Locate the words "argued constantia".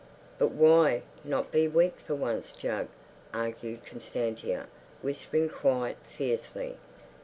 3.35-4.67